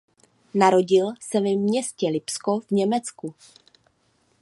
Narodil 0.53 1.07
se 1.21 1.39
ve 1.41 1.55
městě 1.55 2.07
Lipsko 2.07 2.59
v 2.59 2.71
Německu. 2.71 3.35